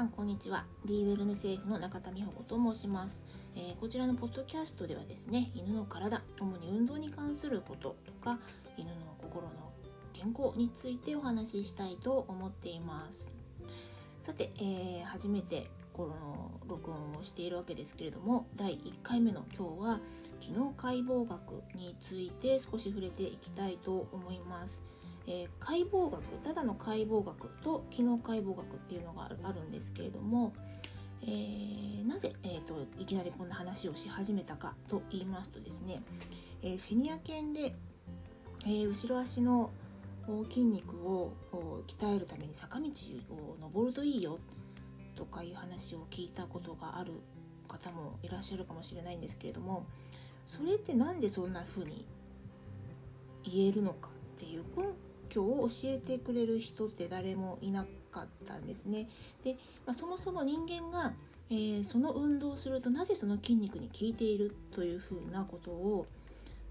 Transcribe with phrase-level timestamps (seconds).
[0.00, 0.64] さんこんにちは。
[0.86, 3.22] D ウェルネス F の中田美穂子と申します、
[3.54, 8.38] えー、こちらのポッドキャストではですね犬の体主に運動に関することとか
[8.78, 9.50] 犬の心の
[10.14, 13.28] 健康についてお話ししたいと思っています。
[14.22, 20.00] さて、えー、初めてこの録音をしているわけですけれども第1回目の今日は
[20.38, 24.82] 機能解剖学について少し触れていきたいと思います。
[25.32, 30.52] えー、解剖学ただの解剖学と機能解剖学っていうのがあるんですけれども、
[31.22, 36.02] えー、なぜ、えーと、いきなりこんな話をし始めたかと言いますとですね、
[36.62, 37.76] えー、シニア犬で、
[38.66, 39.70] え後ろ足の
[40.48, 41.32] 筋肉を
[41.86, 42.88] 鍛えるために坂道
[43.30, 44.36] を登るといいよ
[45.14, 47.12] とかいう話を聞いたことがある
[47.68, 49.86] 方もいらっしゃるかもしれないんですけれども
[50.44, 52.06] それって何でそんな風に
[53.44, 54.64] 言えるのかっていう
[55.30, 59.08] 根拠を教えてくれる人って誰もいなかったんですね。
[59.44, 59.54] で、
[59.86, 61.12] まあ、そもそも人間が、
[61.50, 66.06] えー、その運動をするとなぜその筋肉に効いているというふうなことを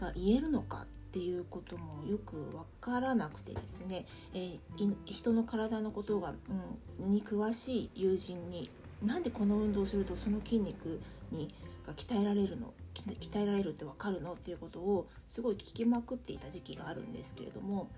[0.00, 6.34] が言えるのかっていうこともよく分からなくてですね、えー、人の体のことが、
[7.00, 8.70] うん、に詳しい友人に
[9.04, 11.48] なんでこの運動をするとその筋肉に
[11.86, 17.88] が鍛えられるの鍛えられるって分かるのっていうことをすごい聞きまくっていた時期があるんですけれども、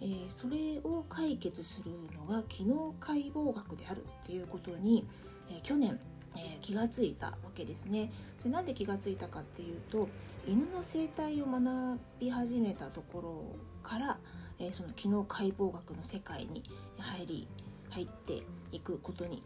[0.00, 5.06] えー、それを解決するのが機能解剖学であるっていうことに、
[5.50, 5.98] えー、去年、
[6.36, 8.12] えー、気がついたわけですね。
[8.38, 10.08] それなんで気がついたかっていうと
[10.46, 14.18] 犬の生態を学び始めたところから、
[14.60, 16.62] えその機能解剖学の世界に
[16.98, 17.48] 入り
[17.90, 19.42] 入っていくことに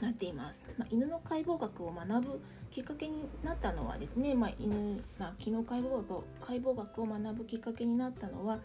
[0.00, 8.60] なっています、まあ、犬の解剖学を学ぶきっかけになったのはですね、まあ、犬、まあ、機能解剖学解剖学を学ぶきっかけになったのは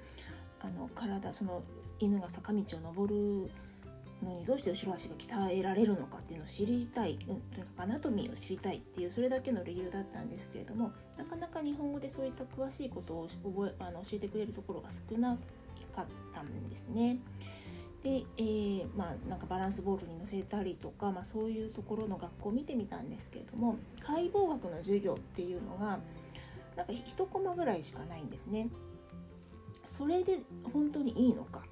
[0.66, 1.63] あの体その
[1.99, 3.52] 犬が坂道を登る
[4.23, 15.37] のにどうして後ろ足が鍛えられるのかっていうのを知りたい、うん、とにかくアナトミーを知りたいっていうそれだけの理由だったんですけれどもなかなか日本語でそういった詳しいことを覚えあの教えてくれるところが少な
[15.93, 17.20] かったんですね。
[18.04, 25.99] で、えー、まあ、なんかバランスボールに乗せたりとか、まあ、そういうところの学校を見てみたんですけれども解剖学の授業っていうのが
[26.75, 28.67] なんか1コマぐらいしかないんですね。
[29.86, 30.40] それで
[30.73, 31.64] 本当にいいのか？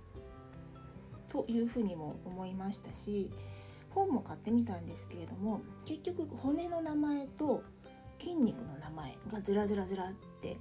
[1.29, 3.31] というふうにも思いましたし
[3.89, 7.63] 本も買ってみたんですけれども結局骨の名前と
[8.19, 10.57] 筋肉の名前がずらずらずらって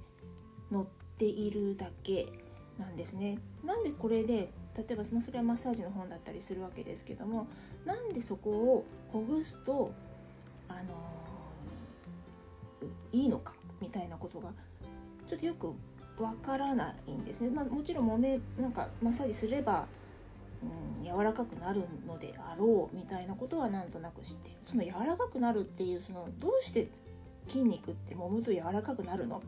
[0.71, 0.85] 載っ
[1.17, 2.27] ているだけ
[2.79, 3.37] なんですね。
[3.63, 7.47] なんでこれで例えば、まあ、それはマッサージの本だったりするわけですけども
[7.85, 9.91] なんでそこをほぐすと、
[10.67, 13.53] あのー、いいのか？
[13.79, 14.51] みたいなことが
[15.27, 15.75] ちょっとよく
[16.17, 17.49] わからないんですね。
[17.49, 19.87] まあ、もちろん揉めなんかマッサージすれば
[20.63, 26.87] うん、柔らかくなるのであろうみたいなことはなんとなく知ってその柔らかくなるっていうそのどうして
[27.47, 29.41] 筋肉って揉むと柔らかくなるの？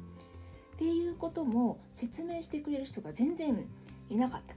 [0.76, 3.66] っていうことも説明してくれる人が全然
[4.10, 4.56] いなかった。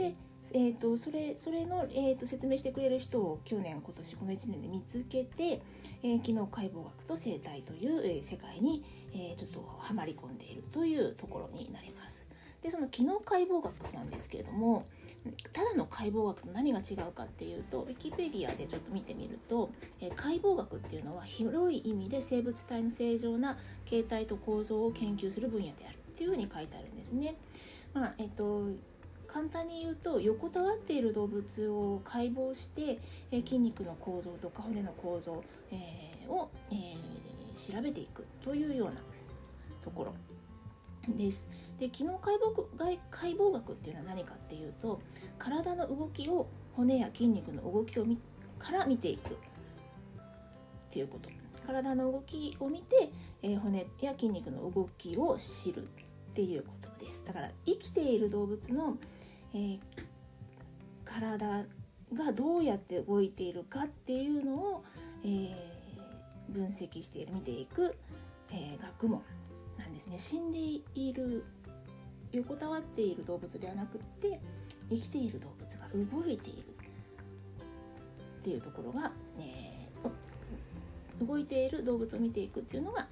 [0.00, 0.14] で、
[0.52, 5.62] えーと、それそれの、えーと、説明してくれる人を去年今年この1年で見つけて、
[6.04, 12.28] えー、機能解剖学と生態という、えー、世界に、えー、ちょっとはまり込んでいるというところになります。
[12.62, 14.84] でその機能解剖学なんですけれども
[15.52, 27.34] ただの解剖学と何が違うかっていうとウィキペディアでちょっと見てみると、え解剖学っていうのは広い意味で生物体の正常な形態と構造を研究する分野であるっていうふうに書いてあるんですね。
[27.92, 28.68] まあえっと
[29.26, 32.98] 簡単に言うと横たわっている動物を解剖して、
[33.30, 36.96] え筋肉の構造とか骨の構造、えー、を、えー、
[37.60, 38.94] 調べていくというような
[39.82, 40.14] ところ。
[41.08, 41.48] です。
[41.78, 45.00] で機能解剖解剖学っていうのは何かっていうと
[45.38, 48.18] 体の動きを骨や筋肉の動きをみ
[48.58, 49.36] から見ていくっ
[50.90, 51.30] ていうこと。
[51.66, 53.10] 体の動きを見て、
[53.42, 55.86] えー、骨や筋肉の動きを知るっ
[56.34, 57.24] ていうことです。
[57.24, 58.96] だから生きている動物の
[59.52, 59.80] えー、
[61.04, 61.66] 体
[62.14, 64.79] がどうやって動いているかっていうのを、
[66.50, 67.96] 分析している見ていく、
[68.50, 69.22] えー、学問
[69.78, 70.58] なんですね死んで
[70.94, 71.44] いる
[72.32, 74.40] 横たわっている動物ではなくって
[74.88, 75.88] 生きている動物が
[76.20, 76.64] 動いている
[78.40, 83.06] っていうところが、えー、動いている動物を見ていくっていうのが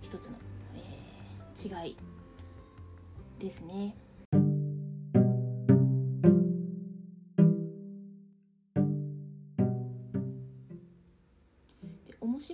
[0.00, 0.36] 一つの、
[0.76, 1.96] えー、違い
[3.38, 3.94] ですね。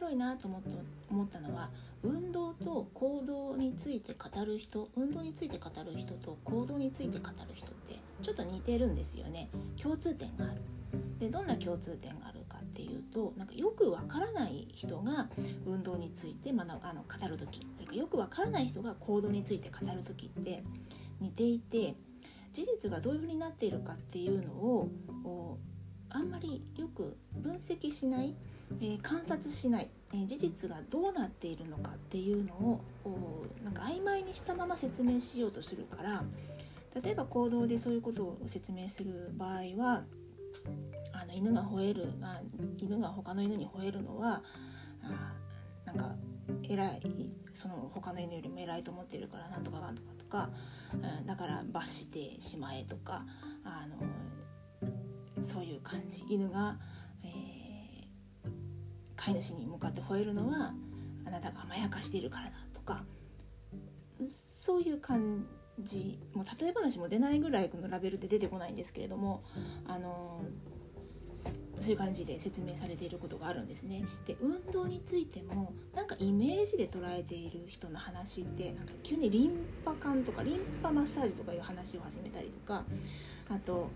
[0.09, 0.71] 白いなと思った
[1.11, 1.71] 思ったのは
[2.03, 9.49] 運動と行動について語る人運動について語る人と行動について語る人ってちょっと似てるんですよね。
[9.81, 10.61] 共通点がある。
[11.19, 15.29] でどんな共通点があるかっていうとなんかよくわからない人が
[15.67, 17.67] 運動について学あの語る時。
[17.75, 20.63] それかよくわからない人が行動について語る時って
[21.21, 21.95] 似ていて
[22.53, 24.89] 事実がどういうふうになっているかっていうのを
[26.11, 28.35] あんまりよく分析しない、
[28.81, 36.25] え、観察しない、え、事実がどうなっているのかっていうのをなんか曖昧にしたまま説明しようとするから
[37.03, 40.05] 例えば行動でそういうことを説明する場合は
[41.13, 42.41] あの犬が吠えるあ
[42.79, 44.43] 犬が他の犬に吠えるのは
[45.03, 45.35] あ
[45.85, 46.17] なんか
[46.63, 47.01] 偉い
[47.55, 50.51] その他の犬よりも偉いと思ってるからなんとかなんとかとか、
[50.95, 53.25] うん、だから罰してしまえとか
[53.65, 53.97] あの
[55.43, 56.25] そういう感じ。
[56.29, 56.77] 犬が、
[59.29, 60.73] 飼い主に向かって吠えるのは
[61.27, 63.05] あなたが甘やかしているからだとか
[64.27, 65.47] そういう感
[65.81, 69.43] じもう例え話も出ないぐらいこのラベルって出てこないんですけれども
[69.87, 70.43] あの
[71.79, 74.05] そういう感じで説明されていることがあるんですね。
[74.27, 79.53] で運動についてもなんかイメージで捉えている人の話ってなんか急にリン
[79.85, 82.85] パ管とかリンパマッサージとかいう話を始めたりとか
[83.49, 83.91] あと、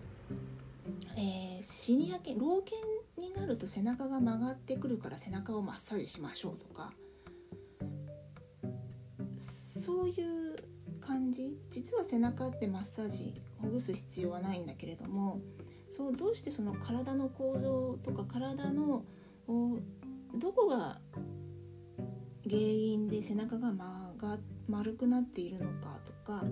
[1.16, 2.78] えー、シニア犬老犬
[3.18, 6.92] になると背中が曲がってくるから背中をマッサージしましょうとか
[9.36, 10.56] そういう
[11.00, 11.58] 感じ？
[11.68, 15.40] 実は背中ってマッサージほぐす必要はないんだけれども
[15.88, 19.04] そうどうしてその体の構造とか体の
[20.38, 21.00] どこが
[22.44, 24.38] 原因で背中が曲が
[24.68, 26.44] 丸くなっているのかとか、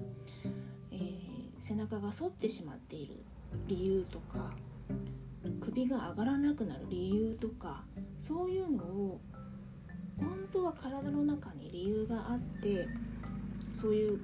[0.93, 3.25] えー、背中が反ってしまっている
[3.67, 4.55] 理由とか
[5.61, 7.85] 首が上がらなくなる理由とか
[8.19, 9.21] そういうのを
[10.19, 12.89] 本当は体の中に理由があって
[13.73, 14.21] そういう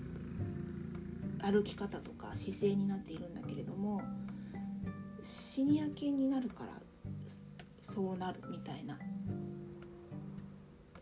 [1.40, 4.02] 歩き方とか姿勢になっているんだけれども
[5.20, 6.72] シニア犬になるから
[7.81, 8.99] そうなるみたいな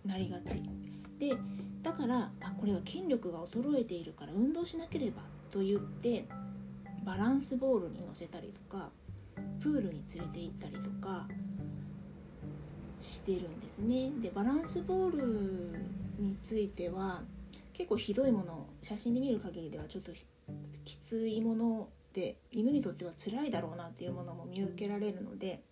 [0.05, 0.63] なりがち。
[1.19, 1.37] で
[1.83, 6.27] だからあこれは筋力が衰えているから運動しなければと言って
[7.05, 8.91] バランスボールに乗せたりとか
[9.61, 11.29] プールに連れて行ったりとか
[12.99, 14.11] してるんですね。
[14.21, 15.79] でバランスボール
[16.19, 17.23] については
[17.73, 20.13] 結構ひどいもの写真で見る限りではちょっと
[20.85, 25.63] きついもので犬にとっては辛いだろうなっていうものも見受けられるので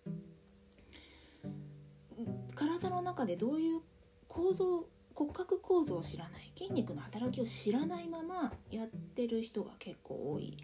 [2.55, 3.81] 体の中でどういう
[4.27, 4.85] 構造
[5.15, 10.57] 骨格構造を知らない筋肉の働きを知らないままやってる人が結構多い。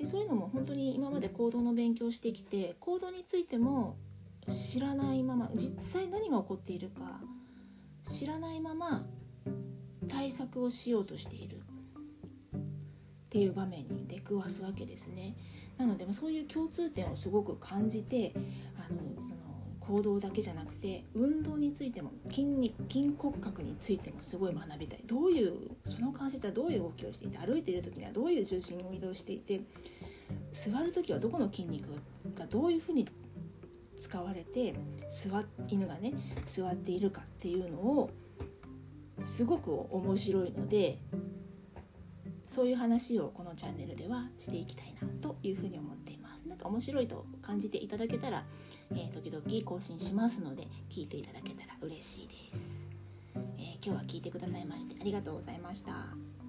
[0.00, 3.98] でそういうのも本当に今まで行動の勉強してきて行動についても
[4.48, 7.20] 知らないまま実際何が起こっているか
[8.02, 9.04] 知らないまま
[10.08, 12.60] 対策をしようとしているっ
[13.28, 15.36] ていう場面に出くわすわけですね。
[15.76, 18.32] なのでそういう共通点をすごく感じて
[18.76, 19.29] あの
[19.80, 25.00] 行動だけじゃなくて運動についても筋肉筋骨格についてもすごい学びたい。
[25.06, 25.52] どういう
[25.84, 29.62] その関節はどういう動きをしていて歩いている時にはどういう重心を移動していて
[30.52, 31.88] 座る時はどこの筋肉
[32.34, 33.06] がどういうふうに
[33.98, 34.74] 使われて
[35.10, 36.12] 座犬がね
[36.44, 38.10] 座っているかっていうのを
[39.24, 40.98] すごく面白いので
[42.44, 46.19] そういう話をこのチャンネルではしていきたいなというふうに思っています。
[46.60, 48.44] か面白いと感じていただけたら、
[48.92, 52.88] えー、時々更新しますので聞いていただけたら嬉しいです、
[53.58, 56.39] えー、今日は聞いてくださいましてありがとうございました。